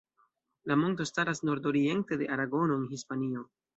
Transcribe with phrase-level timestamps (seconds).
[0.71, 3.45] La monto staras nord-oriente de Aragono, en Hispanio.